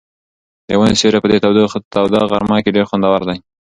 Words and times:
د 0.67 0.69
ونو 0.79 0.95
سیوری 0.99 1.19
په 1.21 1.27
دې 1.31 1.37
توده 1.93 2.19
غرمه 2.31 2.57
کې 2.63 2.73
ډېر 2.75 2.85
خوندور 2.89 3.21
دی. 3.29 3.37